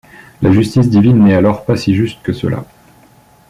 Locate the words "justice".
0.51-0.89